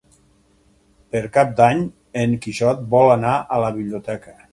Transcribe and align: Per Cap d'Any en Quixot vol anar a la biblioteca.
Per 1.15 1.19
Cap 1.35 1.51
d'Any 1.59 1.83
en 2.21 2.33
Quixot 2.47 2.81
vol 2.95 3.13
anar 3.17 3.35
a 3.57 3.61
la 3.65 3.71
biblioteca. 3.77 4.35